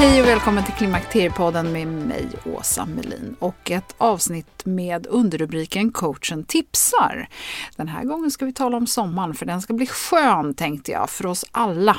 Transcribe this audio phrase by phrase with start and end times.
[0.00, 6.44] Hej och välkommen till Klimakteriepodden med mig, Åsa Melin och ett avsnitt med underrubriken Coachen
[6.44, 7.28] tipsar.
[7.76, 11.10] Den här gången ska vi tala om sommaren för den ska bli skön tänkte jag
[11.10, 11.96] för oss alla.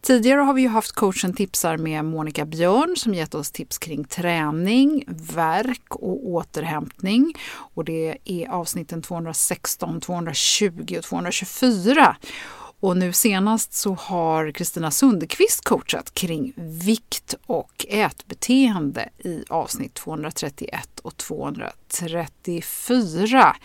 [0.00, 4.04] Tidigare har vi ju haft coachen tipsar med Monica Björn som gett oss tips kring
[4.04, 5.04] träning,
[5.34, 7.34] verk och återhämtning.
[7.74, 12.16] Och det är avsnitten 216, 220 och 224.
[12.80, 21.00] Och nu senast så har Kristina Sundqvist coachat kring vikt och ätbeteende i avsnitt 231
[21.02, 23.56] och 234.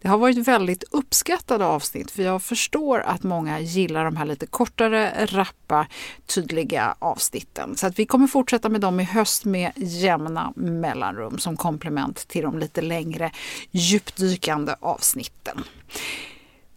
[0.00, 4.46] Det har varit väldigt uppskattade avsnitt för jag förstår att många gillar de här lite
[4.46, 5.86] kortare, rappa,
[6.26, 7.76] tydliga avsnitten.
[7.76, 12.42] Så att vi kommer fortsätta med dem i höst med jämna mellanrum som komplement till
[12.42, 13.30] de lite längre
[13.70, 15.64] djupdykande avsnitten.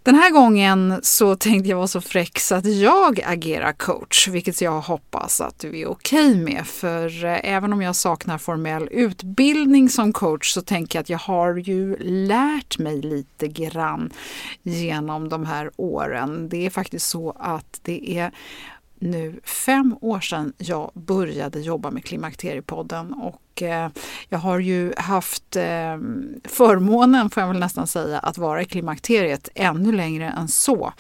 [0.04, 4.62] Den här gången så tänkte jag vara så fräck så att jag agerar coach, vilket
[4.62, 6.68] jag hoppas att du är okej okay med.
[6.68, 11.18] För eh, även om jag saknar formell utbildning som coach så tänker jag att jag
[11.18, 11.98] har ju
[12.28, 14.10] lärt mig lite grann
[14.64, 16.50] genom de här åren.
[16.50, 18.32] Det är faktiskt så att det är
[19.04, 23.90] nu fem år sedan jag började jobba med Klimakteriepodden och eh,
[24.30, 25.98] jag har ju haft eh,
[26.44, 30.94] förmånen, får jag väl nästan säga, att vara i klimakteriet ännu längre än så.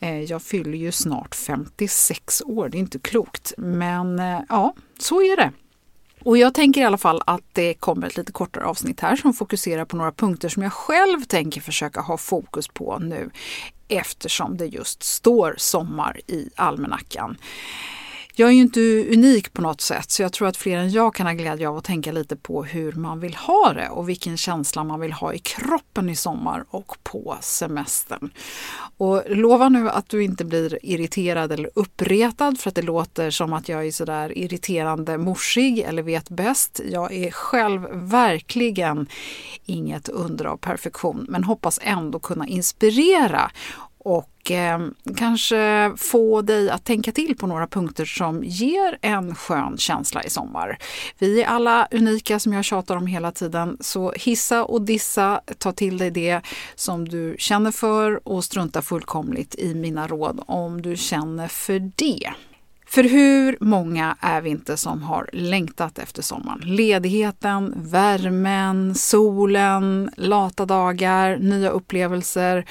[0.00, 5.36] Eh, jag fyller ju snart 56 år, det är inte klokt, men ja, så är
[5.36, 5.52] det.
[6.24, 9.34] Och jag tänker i alla fall att det kommer ett lite kortare avsnitt här som
[9.34, 13.30] fokuserar på några punkter som jag själv tänker försöka ha fokus på nu
[13.88, 17.36] eftersom det just står sommar i almanackan.
[18.36, 18.80] Jag är ju inte
[19.12, 21.76] unik på något sätt så jag tror att fler än jag kan ha glädje av
[21.76, 25.32] att tänka lite på hur man vill ha det och vilken känsla man vill ha
[25.32, 28.30] i kroppen i sommar och på semestern.
[28.96, 33.52] Och lova nu att du inte blir irriterad eller uppretad för att det låter som
[33.52, 36.80] att jag är sådär irriterande morsig eller vet bäst.
[36.90, 39.06] Jag är själv verkligen
[39.64, 43.50] inget under av perfektion men hoppas ändå kunna inspirera
[43.98, 44.78] och eh,
[45.16, 50.30] kanske få dig att tänka till på några punkter som ger en skön känsla i
[50.30, 50.78] sommar.
[51.18, 55.72] Vi är alla unika som jag tjatar om hela tiden, så hissa och dissa, ta
[55.72, 56.40] till dig det
[56.74, 62.30] som du känner för och strunta fullkomligt i mina råd om du känner för det.
[62.86, 66.60] För hur många är vi inte som har längtat efter sommaren?
[66.64, 72.64] Ledigheten, värmen, solen, lata dagar, nya upplevelser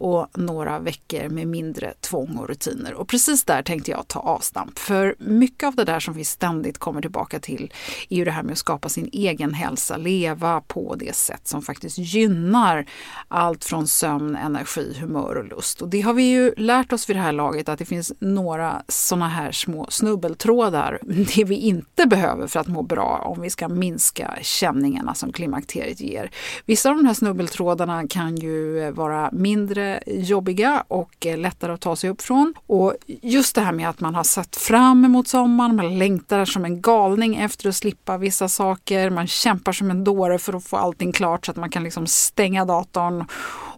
[0.00, 2.94] och några veckor med mindre tvång och rutiner.
[2.94, 4.78] Och precis där tänkte jag ta avstamp.
[4.78, 7.72] För mycket av det där som vi ständigt kommer tillbaka till
[8.08, 11.62] är ju det här med att skapa sin egen hälsa, leva på det sätt som
[11.62, 12.86] faktiskt gynnar
[13.28, 15.82] allt från sömn, energi, humör och lust.
[15.82, 18.82] Och det har vi ju lärt oss vid det här laget att det finns några
[18.88, 20.98] sådana här små snubbeltrådar,
[21.36, 26.00] det vi inte behöver för att må bra om vi ska minska känningarna som klimakteriet
[26.00, 26.30] ger.
[26.66, 31.96] Vissa av de här snubbeltrådarna kan ju vara mindre jobbiga och eh, lättare att ta
[31.96, 32.54] sig upp från.
[32.66, 36.64] Och just det här med att man har sett fram emot sommaren, man längtar som
[36.64, 40.76] en galning efter att slippa vissa saker, man kämpar som en dåre för att få
[40.76, 43.24] allting klart så att man kan liksom stänga datorn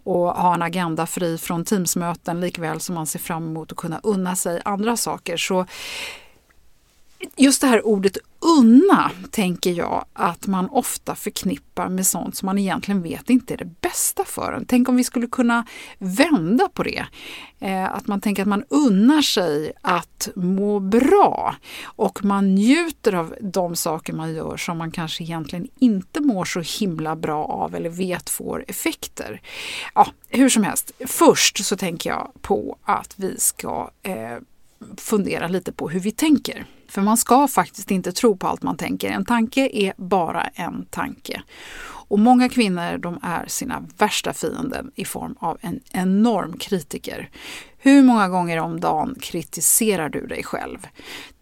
[0.03, 3.99] och ha en agenda fri från Teamsmöten likväl som man ser fram emot att kunna
[4.03, 5.37] unna sig andra saker.
[5.37, 5.65] Så
[7.35, 12.57] just det här ordet unna tänker jag att man ofta förknippar med sånt som man
[12.57, 14.65] egentligen vet inte är det bästa för en.
[14.65, 15.65] Tänk om vi skulle kunna
[15.97, 17.05] vända på det.
[17.59, 23.35] Eh, att man tänker att man unnar sig att må bra och man njuter av
[23.41, 27.89] de saker man gör som man kanske egentligen inte mår så himla bra av eller
[27.89, 29.41] vet får effekter.
[29.95, 34.37] Ja, hur som helst, först så tänker jag på att vi ska eh,
[34.97, 36.65] fundera lite på hur vi tänker.
[36.89, 39.09] För man ska faktiskt inte tro på allt man tänker.
[39.09, 41.41] En tanke är bara en tanke.
[42.13, 47.29] Och många kvinnor de är sina värsta fiender i form av en enorm kritiker.
[47.77, 50.87] Hur många gånger om dagen kritiserar du dig själv?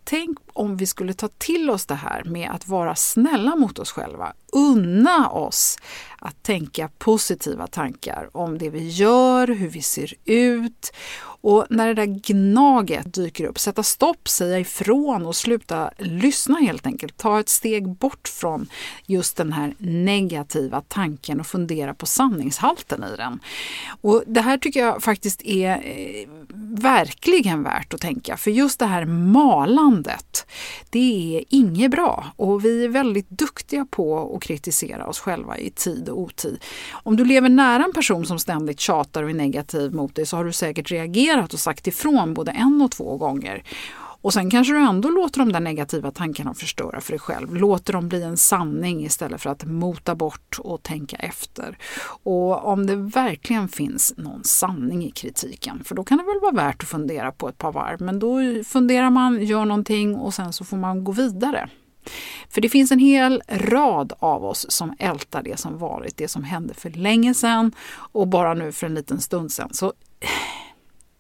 [0.04, 3.92] Tänk om vi skulle ta till oss det här med att vara snälla mot oss
[3.92, 4.34] själva.
[4.52, 5.78] Unna oss
[6.20, 10.94] att tänka positiva tankar om det vi gör, hur vi ser ut
[11.42, 16.86] och när det där gnaget dyker upp, sätta stopp, säga ifrån och sluta lyssna helt
[16.86, 17.18] enkelt.
[17.18, 18.68] Ta ett steg bort från
[19.06, 23.40] just den här negativa tanken och fundera på sanningshalten i den.
[24.02, 26.30] Och Det här tycker jag faktiskt är eh,
[26.82, 30.48] verkligen värt att tänka, för just det här malandet,
[30.90, 35.70] det är inget bra och vi är väldigt duktiga på att kritisera oss själva i
[35.70, 36.64] tid och otid.
[36.92, 40.38] Om du lever nära en person som ständigt tjatar och är negativ mot dig så
[40.38, 43.64] har du säkert reagerat och sagt ifrån både en och två gånger.
[44.22, 47.56] Och sen kanske du ändå låter de där negativa tankarna förstöra för dig själv.
[47.56, 51.78] Låter dem bli en sanning istället för att mota bort och tänka efter.
[52.24, 56.68] Och om det verkligen finns någon sanning i kritiken, för då kan det väl vara
[56.68, 58.02] värt att fundera på ett par varv.
[58.02, 61.70] Men då funderar man, gör någonting och sen så får man gå vidare.
[62.50, 66.44] För det finns en hel rad av oss som ältar det som varit, det som
[66.44, 69.74] hände för länge sedan och bara nu för en liten stund sedan.
[69.74, 69.94] Så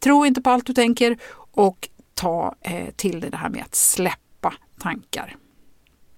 [0.04, 1.18] tro inte på allt du tänker
[1.52, 5.36] och ta eh, till dig det här med att släppa tankar.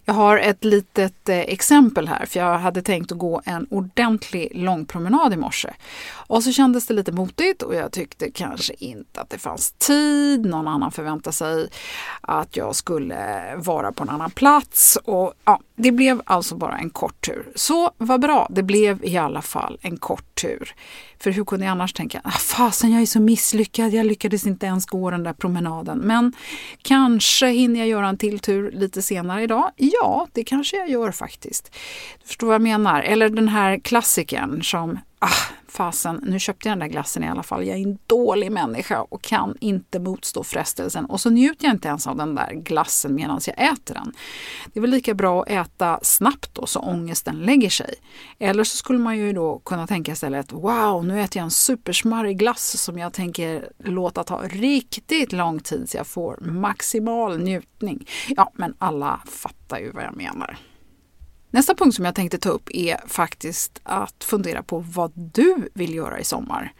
[0.06, 4.52] Jag har ett litet eh, exempel här, för jag hade tänkt att gå en ordentlig
[4.56, 5.70] lång promenad i morse.
[6.12, 10.46] Och så kändes det lite motigt och jag tyckte kanske inte att det fanns tid.
[10.46, 11.70] Någon annan förväntade sig
[12.22, 14.98] att jag skulle vara på en annan plats.
[15.04, 17.52] Och ja, Det blev alltså bara en kort tur.
[17.56, 20.76] Så vad bra, det blev i alla fall en kort tur.
[21.24, 24.66] För hur kunde jag annars tänka, ah, fasen jag är så misslyckad, jag lyckades inte
[24.66, 25.98] ens gå den där promenaden.
[25.98, 26.34] Men
[26.82, 29.72] kanske hinner jag göra en till tur lite senare idag?
[29.76, 31.72] Ja, det kanske jag gör faktiskt.
[32.22, 33.02] Du förstår vad jag menar?
[33.02, 35.28] Eller den här klassikern som ah,
[35.74, 37.68] fasen, nu köpte jag den där glassen i alla fall.
[37.68, 41.06] Jag är en dålig människa och kan inte motstå frestelsen.
[41.06, 44.14] Och så njuter jag inte ens av den där glassen medan jag äter den.
[44.74, 47.94] Det är väl lika bra att äta snabbt då så ångesten lägger sig.
[48.40, 52.38] Eller så skulle man ju då kunna tänka istället, wow, nu äter jag en supersmarrig
[52.38, 58.08] glass som jag tänker låta ta riktigt lång tid så jag får maximal njutning.
[58.28, 60.58] Ja, men alla fattar ju vad jag menar.
[61.54, 65.94] Nästa punkt som jag tänkte ta upp är faktiskt att fundera på vad du vill
[65.94, 66.74] göra i sommar.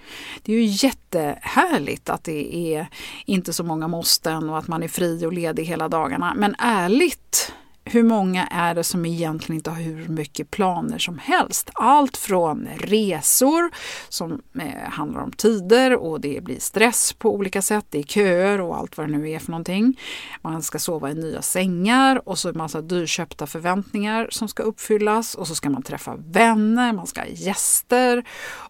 [0.44, 2.88] Det är ju jättehärligt att det är
[3.26, 6.34] inte så många måsten och att man är fri och ledig hela dagarna.
[6.36, 7.54] Men ärligt
[7.94, 11.70] hur många är det som egentligen inte har hur mycket planer som helst?
[11.74, 13.72] Allt från resor
[14.10, 17.86] som eh, handlar om tider och det blir stress på olika sätt.
[17.90, 20.00] Det är köer och allt vad det nu är för någonting.
[20.42, 25.36] Man ska sova i nya sängar och så en massa dyrköpta förväntningar som ska uppfyllas
[25.36, 28.24] och så ska man träffa vänner, man ska ha gäster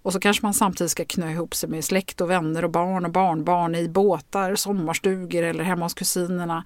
[0.04, 3.06] och så kanske man samtidigt ska knö ihop sig med släkt och vänner och barn
[3.06, 6.66] och barnbarn i båtar, sommarstugor eller hemma hos kusinerna.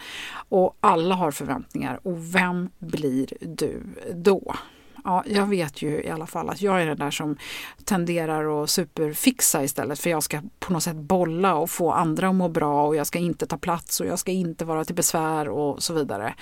[0.50, 2.47] Och alla har förväntningar och vem
[2.80, 3.84] blir du
[4.16, 4.56] då?
[5.04, 7.38] Ja, jag vet ju i alla fall att jag är den där som
[7.84, 12.36] tenderar att superfixa istället för jag ska på något sätt bolla och få andra att
[12.36, 15.50] må bra och jag ska inte ta plats och jag ska inte vara till besvär
[15.50, 16.34] och så vidare.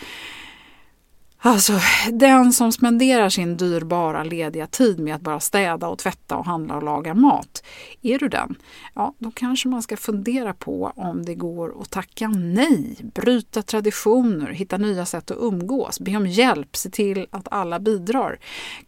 [1.38, 1.74] Alltså,
[2.12, 6.75] den som spenderar sin dyrbara lediga tid med att bara städa och tvätta och handla
[6.75, 7.63] och laga mat.
[8.01, 8.56] Är du den?
[8.94, 14.48] Ja, då kanske man ska fundera på om det går att tacka nej, bryta traditioner,
[14.48, 18.39] hitta nya sätt att umgås, be om hjälp, se till att alla bidrar.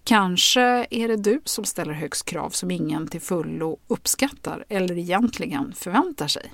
[0.04, 5.74] Kanske är det du som ställer högst krav som ingen till fullo uppskattar eller egentligen
[5.74, 6.52] förväntar sig.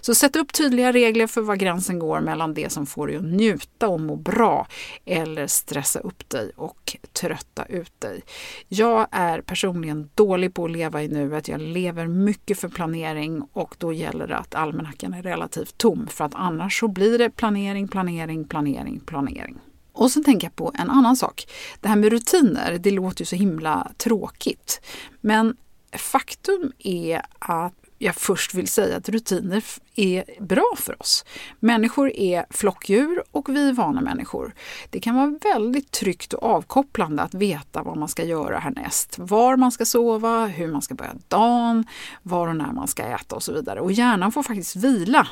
[0.00, 3.24] Så sätt upp tydliga regler för var gränsen går mellan det som får dig att
[3.24, 4.66] njuta och må bra
[5.04, 8.22] eller stressa upp dig och trötta ut dig.
[8.68, 11.48] Jag är personligen dålig på att leva i nuet.
[11.48, 16.24] Jag lever mycket för planering och då gäller det att almanackan är relativt tom för
[16.24, 19.58] att annars så blir det planering, planering, planering, planering.
[19.92, 21.46] Och så tänker jag på en annan sak.
[21.80, 24.80] Det här med rutiner, det låter ju så himla tråkigt.
[25.20, 25.56] Men
[25.92, 31.24] faktum är att jag först vill säga att rutiner är bra för oss.
[31.60, 34.54] Människor är flockdjur och vi är vana människor.
[34.90, 39.18] Det kan vara väldigt tryggt och avkopplande att veta vad man ska göra härnäst.
[39.18, 41.84] Var man ska sova, hur man ska börja dagen,
[42.22, 43.80] var och när man ska äta och så vidare.
[43.80, 45.26] Och hjärnan får faktiskt vila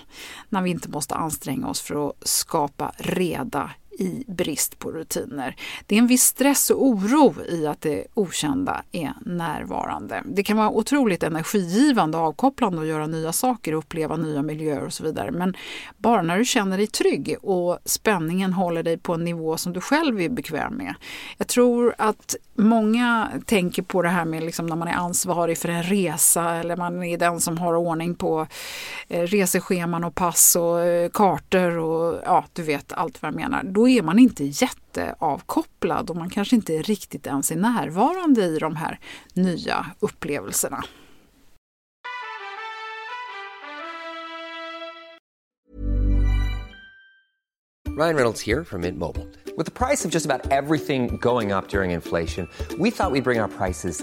[0.48, 3.70] när vi inte måste anstränga oss för att skapa reda
[4.00, 5.57] i brist på rutiner.
[5.87, 10.23] Det är en viss stress och oro i att det okända är närvarande.
[10.25, 14.85] Det kan vara otroligt energigivande och avkopplande att göra nya saker och uppleva nya miljöer
[14.85, 15.30] och så vidare.
[15.30, 15.57] Men
[15.97, 19.80] bara när du känner dig trygg och spänningen håller dig på en nivå som du
[19.80, 20.95] själv är bekväm med.
[21.37, 25.69] Jag tror att många tänker på det här med liksom när man är ansvarig för
[25.69, 28.47] en resa eller man är den som har ordning på
[29.09, 33.62] eh, resescheman och pass och eh, kartor och ja, du vet allt vad jag menar.
[33.64, 38.76] Då är man inte jätteavkopplad och man kanske inte riktigt ens är närvarande i de
[38.76, 39.00] här
[39.35, 40.85] nya upplevelserna.
[48.00, 49.26] Ryan Reynolds here from Mint Mobile.
[49.56, 53.40] With the price of just about everything going up during inflation, we thought we'd bring
[53.40, 54.02] our prices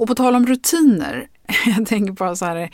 [0.00, 1.28] Och på tal om rutiner,
[1.76, 2.70] jag tänker bara så här,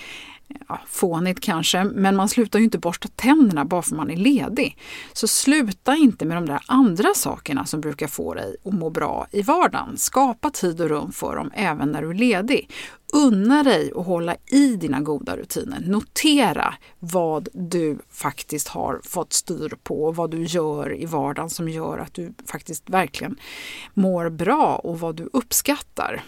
[0.69, 4.79] ja, fånigt kanske, men man slutar ju inte borsta tänderna bara för man är ledig.
[5.13, 9.27] Så sluta inte med de där andra sakerna som brukar få dig att må bra
[9.31, 9.97] i vardagen.
[9.97, 12.71] Skapa tid och rum för dem även när du är ledig.
[13.13, 15.81] Unna dig att hålla i dina goda rutiner.
[15.87, 21.69] Notera vad du faktiskt har fått styr på och vad du gör i vardagen som
[21.69, 23.37] gör att du faktiskt verkligen
[23.95, 26.23] mår bra och vad du uppskattar.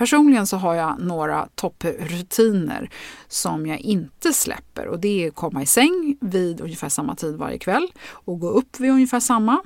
[0.00, 2.90] Personligen så har jag några topprutiner
[3.28, 7.36] som jag inte släpper och det är att komma i säng vid ungefär samma tid
[7.36, 9.62] varje kväll och gå upp vid ungefär samma.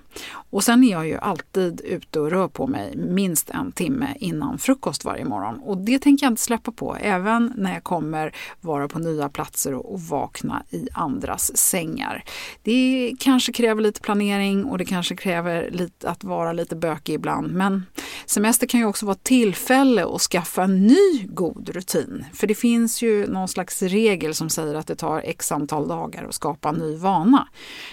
[0.50, 4.58] Och sen är jag ju alltid ute och rör på mig minst en timme innan
[4.58, 8.88] frukost varje morgon och det tänker jag inte släppa på även när jag kommer vara
[8.88, 12.24] på nya platser och vakna i andras sängar.
[12.62, 17.52] Det kanske kräver lite planering och det kanske kräver lite, att vara lite bökig ibland
[17.52, 17.86] men
[18.26, 22.24] semester kan ju också vara tillfälle att skaffa en ny god rutin.
[22.32, 26.24] För det finns ju någon slags regel som säger att det tar x antal dagar
[26.24, 27.48] att skapa en ny vana.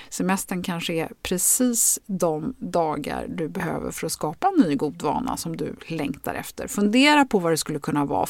[0.10, 5.38] Semestern kanske är precis de dagar du behöver för att skapa en ny god vana
[5.38, 6.68] som du längtar efter.
[6.68, 8.28] Fundera på vad det skulle kunna vara.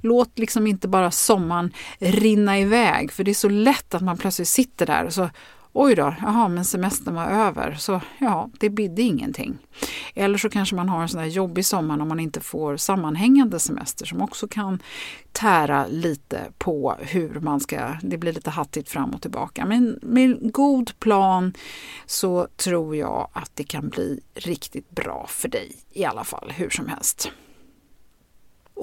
[0.00, 4.48] Låt liksom inte bara sommaren rinna iväg för det är så lätt att man plötsligt
[4.48, 5.30] sitter där och så
[5.72, 9.58] oj då, jaha, men semestern var över, så ja, det bidde ingenting.
[10.14, 13.58] Eller så kanske man har en sån där jobbig sommar när man inte får sammanhängande
[13.58, 14.82] semester som också kan
[15.32, 19.66] tära lite på hur man ska, det blir lite hattigt fram och tillbaka.
[19.66, 21.52] Men med god plan
[22.06, 26.70] så tror jag att det kan bli riktigt bra för dig i alla fall, hur
[26.70, 27.32] som helst.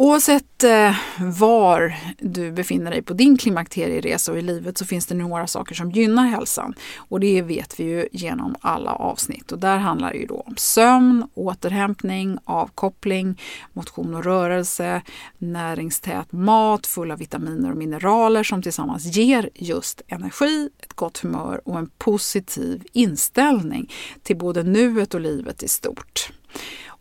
[0.02, 5.16] Oavsett eh, var du befinner dig på din klimakterieresa och i livet så finns det
[5.16, 6.74] några saker som gynnar hälsan.
[6.98, 9.52] Och det vet vi ju genom alla avsnitt.
[9.52, 13.42] Och där handlar det ju då om sömn, återhämtning, avkoppling,
[13.74, 15.02] motion och rörelse,
[15.38, 21.62] näringstät mat full av vitaminer och mineraler som tillsammans ger just energi, ett gott humör
[21.66, 23.92] och en positiv inställning
[24.24, 26.32] till både nuet och livet i stort.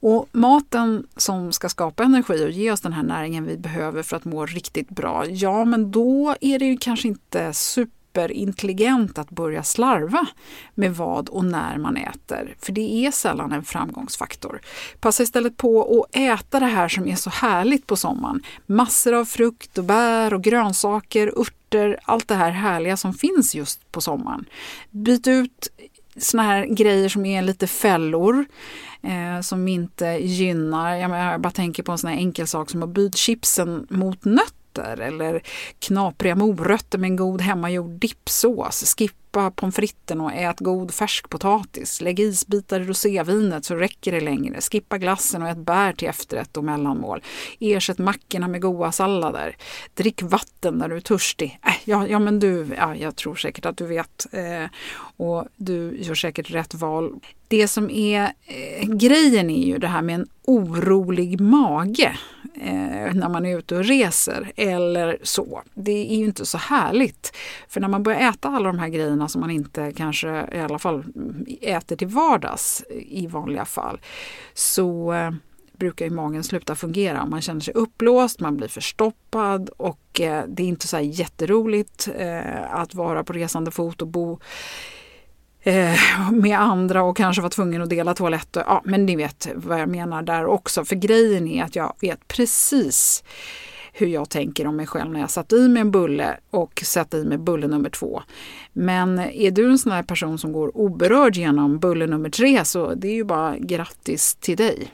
[0.00, 4.16] Och maten som ska skapa energi och ge oss den här näringen vi behöver för
[4.16, 9.62] att må riktigt bra, ja men då är det ju kanske inte superintelligent att börja
[9.62, 10.26] slarva
[10.74, 12.56] med vad och när man äter.
[12.60, 14.60] För det är sällan en framgångsfaktor.
[15.00, 18.42] Passa istället på att äta det här som är så härligt på sommaren.
[18.66, 23.92] Massor av frukt och bär och grönsaker, örter, allt det här härliga som finns just
[23.92, 24.44] på sommaren.
[24.90, 25.68] Byt ut
[26.16, 28.44] såna här grejer som är lite fällor
[29.02, 32.70] eh, som inte gynnar, jag, menar, jag bara tänker på en sån här enkel sak
[32.70, 35.42] som att byta chipsen mot nötter eller
[35.78, 38.94] knapriga morötter med en god hemmagjord dippsås.
[38.98, 42.00] Skippa pommes fritesen och ät god färsk potatis.
[42.00, 44.60] Lägg isbitar i rosévinet så räcker det längre.
[44.60, 47.22] Skippa glassen och ät bär till efterrätt och mellanmål.
[47.60, 49.56] Ersätt mackorna med goda sallader.
[49.94, 51.58] Drick vatten när du är törstig.
[51.66, 54.26] Äh, ja, ja, men du, ja, jag tror säkert att du vet.
[54.32, 54.70] Eh,
[55.16, 57.20] och du gör säkert rätt val.
[57.48, 62.18] Det som är eh, grejen är ju det här med en orolig mage
[62.54, 65.62] eh, när man är ute och reser eller så.
[65.74, 67.36] Det är ju inte så härligt.
[67.68, 70.78] För när man börjar äta alla de här grejerna som man inte kanske i alla
[70.78, 71.04] fall
[71.60, 74.00] äter till vardags i vanliga fall
[74.54, 75.30] så eh,
[75.78, 77.26] brukar ju magen sluta fungera.
[77.26, 82.08] Man känner sig uppblåst, man blir förstoppad och eh, det är inte så här jätteroligt
[82.16, 84.38] eh, att vara på resande fot och bo
[86.32, 88.48] med andra och kanske var tvungen att dela toalett.
[88.52, 90.84] Ja, men ni vet vad jag menar där också.
[90.84, 93.24] För grejen är att jag vet precis
[93.98, 97.14] hur jag tänker om mig själv när jag satt i mig en bulle och satt
[97.14, 98.22] i mig bulle nummer två.
[98.72, 102.94] Men är du en sån här person som går oberörd genom bulle nummer tre så
[102.94, 104.92] det är ju bara grattis till dig.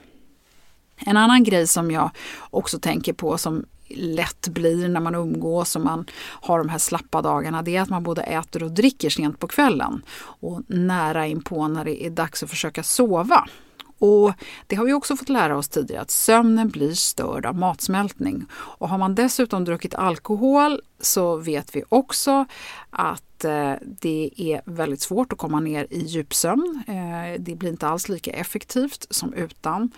[0.96, 2.10] En annan grej som jag
[2.50, 7.22] också tänker på som lätt blir när man umgås och man har de här slappa
[7.22, 10.02] dagarna det är att man både äter och dricker sent på kvällen
[10.40, 13.48] och nära inpå när det är dags att försöka sova.
[14.04, 14.32] Och
[14.66, 18.46] Det har vi också fått lära oss tidigare att sömnen blir störd av matsmältning.
[18.52, 22.46] Och har man dessutom druckit alkohol så vet vi också
[22.90, 26.82] att eh, det är väldigt svårt att komma ner i djupsömn.
[26.86, 29.90] Eh, det blir inte alls lika effektivt som utan.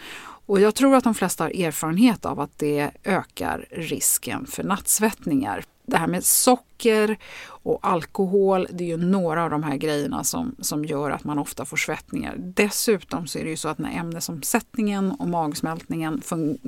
[0.47, 5.64] Och jag tror att de flesta har erfarenhet av att det ökar risken för nattsvettningar.
[5.87, 7.18] Det här med socker
[7.49, 11.38] och alkohol, det är ju några av de här grejerna som, som gör att man
[11.38, 12.35] ofta får svettningar.
[12.38, 16.22] Dessutom så är det ju så att när ämnesomsättningen och magsmältningen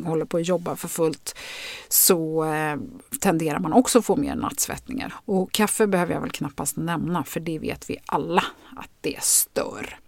[0.04, 1.36] håller på att jobba för fullt
[1.88, 2.76] så eh,
[3.20, 5.14] tenderar man också få mer nattsvettningar.
[5.24, 8.44] Och kaffe behöver jag väl knappast nämna för det vet vi alla
[8.76, 9.98] att det stör.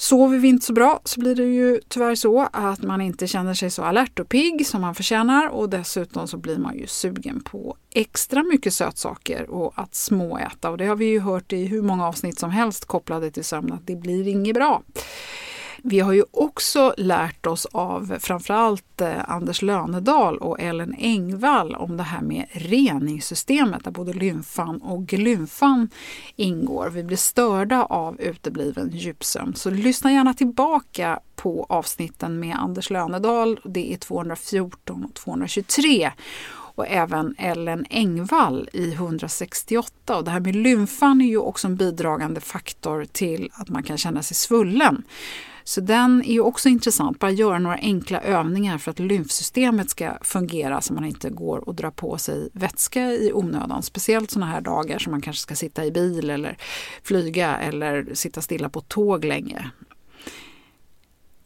[0.00, 3.54] Sover vi inte så bra så blir det ju tyvärr så att man inte känner
[3.54, 7.40] sig så alert och pigg som man förtjänar och dessutom så blir man ju sugen
[7.40, 11.82] på extra mycket sötsaker och att småäta och det har vi ju hört i hur
[11.82, 14.82] många avsnitt som helst kopplade till sömn att det blir inget bra.
[15.82, 21.96] Vi har ju också lärt oss av framförallt eh, Anders Lönedal och Ellen Engvall om
[21.96, 25.88] det här med reningssystemet där både lymfan och glymfan
[26.36, 26.88] ingår.
[26.88, 29.54] Vi blir störda av utebliven djupsömn.
[29.54, 33.60] Så lyssna gärna tillbaka på avsnitten med Anders Lönedal.
[33.64, 36.10] Det är 214 och 223
[36.80, 40.16] och även Ellen Engvall i 168.
[40.16, 43.98] Och det här med lymfan är ju också en bidragande faktor till att man kan
[43.98, 45.02] känna sig svullen.
[45.70, 47.18] Så den är ju också intressant.
[47.18, 51.74] Bara göra några enkla övningar för att lymfsystemet ska fungera så man inte går och
[51.74, 53.82] drar på sig vätska i onödan.
[53.82, 56.56] Speciellt sådana här dagar som man kanske ska sitta i bil eller
[57.02, 59.70] flyga eller sitta stilla på tåg länge.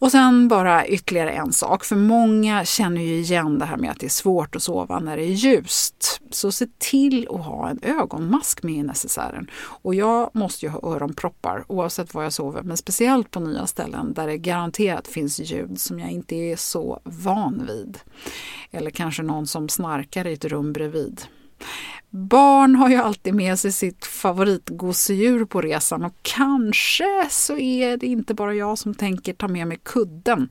[0.04, 4.00] Och sen bara ytterligare en sak, för många känner ju igen det här med att
[4.00, 6.20] det är svårt att sova när det är ljust.
[6.30, 9.50] Så se till att ha en ögonmask med i necessären.
[9.56, 14.12] Och jag måste ju ha öronproppar oavsett var jag sover, men speciellt på nya ställen
[14.12, 17.98] där det garanterat finns ljud som jag inte är så van vid.
[18.70, 21.20] Eller kanske någon som snarkar i ett rum bredvid.
[22.16, 28.06] Barn har ju alltid med sig sitt favoritgosedjur på resan och kanske så är det
[28.06, 30.48] inte bara jag som tänker ta med mig kudden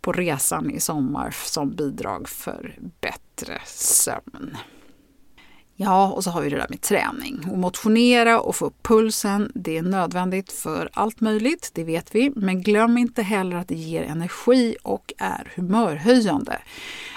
[0.00, 4.56] på resan i sommar som bidrag för bättre sömn.
[5.76, 7.48] Ja, och så har vi det där med träning.
[7.50, 12.32] Och motionera och få upp pulsen, det är nödvändigt för allt möjligt, det vet vi.
[12.36, 16.58] Men glöm inte heller att det ger energi och är humörhöjande.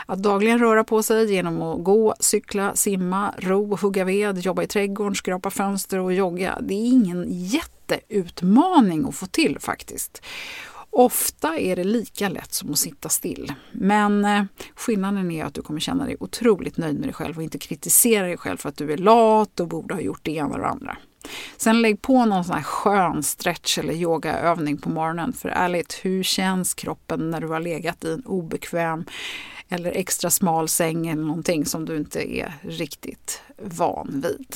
[0.06, 4.68] Att dagligen röra på sig genom att gå, cykla, simma, ro, hugga ved, jobba i
[4.68, 10.22] trädgården, skrapa fönster och jogga, det är ingen jätteutmaning att få till faktiskt.
[11.00, 13.54] Ofta är det lika lätt som att sitta still.
[13.72, 14.44] Men eh,
[14.76, 18.28] skillnaden är att du kommer känna dig otroligt nöjd med dig själv och inte kritisera
[18.28, 20.68] dig själv för att du är lat och borde ha gjort det ena och det
[20.68, 20.98] andra.
[21.58, 25.34] Sen lägg på någon sån här skön stretch eller yogaövning på morgonen.
[25.34, 29.06] För ärligt, hur känns kroppen när du har legat i en obekväm
[29.70, 34.56] eller extra smal säng eller någonting som du inte är riktigt van vid?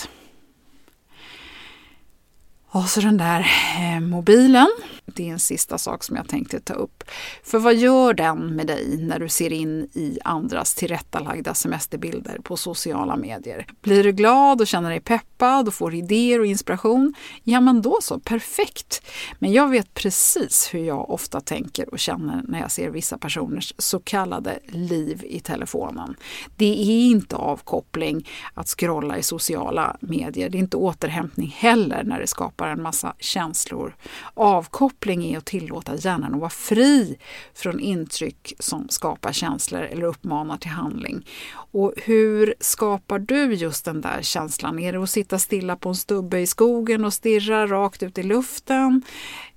[2.73, 3.39] Och så den där
[3.79, 4.67] eh, mobilen.
[5.05, 7.03] Det är en sista sak som jag tänkte ta upp.
[7.43, 12.57] För vad gör den med dig när du ser in i andras tillrättalagda semesterbilder på
[12.57, 13.65] sociala medier?
[13.81, 17.13] Blir du glad och känner dig peppad och får idéer och inspiration?
[17.43, 19.01] Ja, men då så, perfekt!
[19.39, 23.73] Men jag vet precis hur jag ofta tänker och känner när jag ser vissa personers
[23.77, 26.15] så kallade liv i telefonen.
[26.55, 30.49] Det är inte avkoppling att scrolla i sociala medier.
[30.49, 33.95] Det är inte återhämtning heller när det skapar en massa känslor.
[34.33, 37.17] Avkoppling är att tillåta hjärnan att vara fri
[37.53, 41.27] från intryck som skapar känslor eller uppmanar till handling.
[41.53, 44.79] Och hur skapar du just den där känslan?
[44.79, 48.23] Är det att sitta stilla på en stubbe i skogen och stirra rakt ut i
[48.23, 49.01] luften?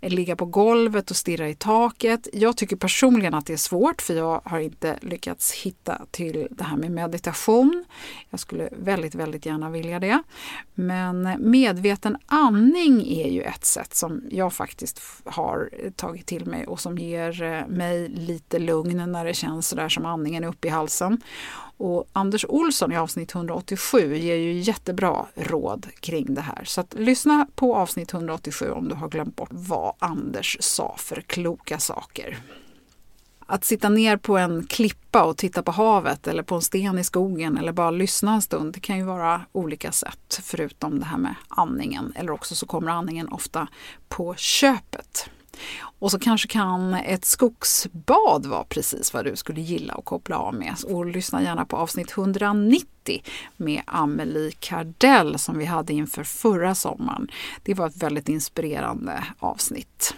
[0.09, 2.29] Ligga på golvet och stirra i taket.
[2.33, 6.65] Jag tycker personligen att det är svårt för jag har inte lyckats hitta till det
[6.65, 7.85] här med meditation.
[8.31, 10.23] Jag skulle väldigt, väldigt gärna vilja det.
[10.75, 16.81] Men medveten andning är ju ett sätt som jag faktiskt har tagit till mig och
[16.81, 20.71] som ger eh, mig lite lugn när det känns sådär som andningen är uppe i
[20.71, 21.21] halsen.
[21.77, 26.65] Och Anders Olsson i avsnitt 187 ger ju jättebra råd kring det här.
[26.65, 31.21] Så att lyssna på avsnitt 187 om du har glömt bort vad Anders sa för
[31.21, 32.39] kloka saker.
[33.47, 37.05] Att sitta ner på en klippa och titta på havet eller på en sten i
[37.05, 41.19] skogen eller bara lyssna en stund, det kan ju vara olika sätt förutom det här
[41.19, 42.13] med andningen.
[42.17, 43.69] Eller också så kommer andningen ofta
[44.09, 45.31] på köpet.
[45.99, 50.55] Och så kanske kan ett skogsbad vara precis vad du skulle gilla att koppla av
[50.55, 50.75] med.
[50.87, 53.23] Och lyssna gärna på avsnitt 190
[53.57, 57.29] med Amelie Kardell som vi hade inför förra sommaren.
[57.63, 60.15] Det var ett väldigt inspirerande avsnitt.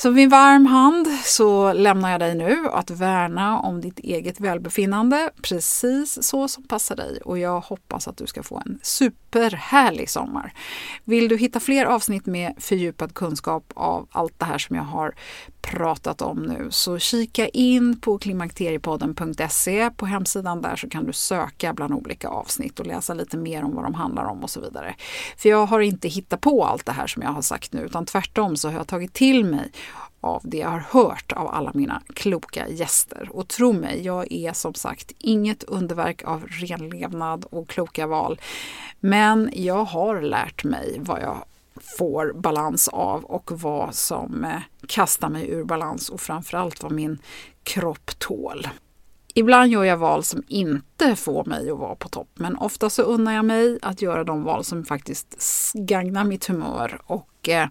[0.00, 5.30] Så vid varm hand så lämnar jag dig nu att värna om ditt eget välbefinnande
[5.42, 10.52] precis så som passar dig och jag hoppas att du ska få en superhärlig sommar.
[11.04, 15.14] Vill du hitta fler avsnitt med fördjupad kunskap av allt det här som jag har
[15.60, 19.90] pratat om nu så kika in på klimakteriepodden.se.
[19.90, 23.74] På hemsidan där så kan du söka bland olika avsnitt och läsa lite mer om
[23.74, 24.94] vad de handlar om och så vidare.
[25.36, 28.06] För jag har inte hittat på allt det här som jag har sagt nu utan
[28.06, 29.70] tvärtom så har jag tagit till mig
[30.20, 33.28] av det jag har hört av alla mina kloka gäster.
[33.32, 38.40] Och tro mig, jag är som sagt inget underverk av renlevnad och kloka val.
[39.00, 41.44] Men jag har lärt mig vad jag
[41.98, 47.18] får balans av och vad som eh, kastar mig ur balans och framförallt vad min
[47.62, 48.68] kropp tål.
[49.34, 53.02] Ibland gör jag val som inte får mig att vara på topp men ofta så
[53.02, 57.66] unnar jag mig att göra de val som faktiskt gagnar mitt humör och eh,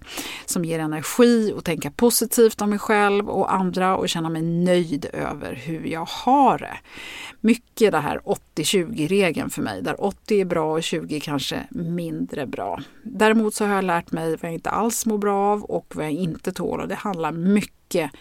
[0.46, 5.06] som ger energi och tänka positivt om mig själv och andra och känna mig nöjd
[5.14, 6.78] över hur jag har det.
[7.42, 8.22] Mycket det här
[8.56, 12.80] 80-20-regeln för mig där 80 är bra och 20 kanske mindre bra.
[13.04, 16.06] Däremot så har jag lärt mig vad jag inte alls mår bra av och vad
[16.06, 18.12] jag inte tål och det handlar mycket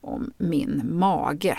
[0.00, 1.58] om min mage.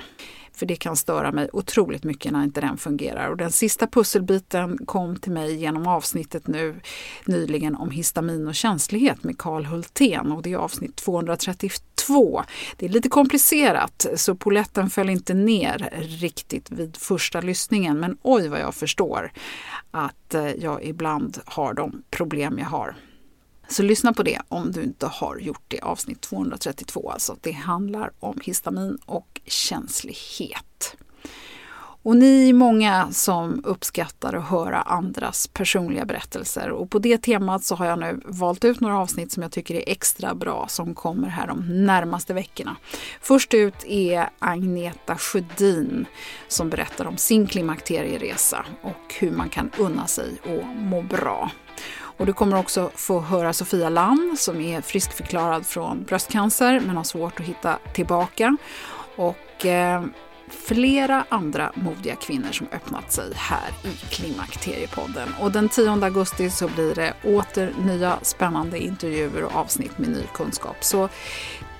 [0.61, 3.29] För det kan störa mig otroligt mycket när inte den fungerar.
[3.29, 6.81] Och den sista pusselbiten kom till mig genom avsnittet nu
[7.25, 12.43] nyligen om histamin och känslighet med Karl Hultén och det är avsnitt 232.
[12.77, 15.89] Det är lite komplicerat så poletten föll inte ner
[16.21, 19.31] riktigt vid första lyssningen men oj vad jag förstår
[19.91, 22.95] att eh, jag ibland har de problem jag har.
[23.71, 25.79] Så lyssna på det om du inte har gjort det.
[25.79, 27.37] Avsnitt 232 alltså.
[27.41, 30.95] Det handlar om histamin och känslighet.
[32.03, 37.63] Och ni är många som uppskattar att höra andras personliga berättelser och på det temat
[37.63, 40.95] så har jag nu valt ut några avsnitt som jag tycker är extra bra som
[40.95, 42.75] kommer här de närmaste veckorna.
[43.21, 46.05] Först ut är Agneta Sjödin
[46.47, 51.51] som berättar om sin klimakterieresa och hur man kan unna sig och må bra.
[52.17, 57.03] Och du kommer också få höra Sofia Lann, som är friskförklarad från bröstcancer men har
[57.03, 58.57] svårt att hitta tillbaka.
[59.15, 60.03] Och eh,
[60.51, 65.29] flera andra modiga kvinnor som öppnat sig här i Klimakteriepodden.
[65.39, 70.23] Och den 10 augusti så blir det åter nya spännande intervjuer och avsnitt med ny
[70.33, 70.75] kunskap.
[70.79, 71.09] Så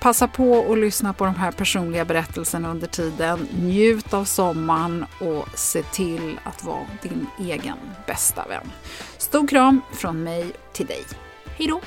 [0.02, 3.48] passa på att lyssna på de här personliga berättelserna under tiden.
[3.62, 8.70] Njut av sommaren och se till att vara din egen bästa vän.
[9.18, 11.04] Stor kram från mig till dig.
[11.56, 11.80] Hej då!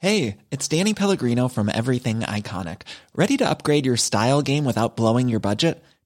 [0.00, 2.78] Hej, det är Danny Pellegrino from Everything Iconic.
[3.14, 5.84] Ready to upgrade your style game without blowing your budget?